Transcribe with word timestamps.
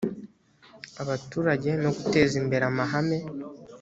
abaturage 1.01 1.69
no 1.83 1.89
guteza 1.97 2.33
imbere 2.41 2.63
amahame 2.71 3.17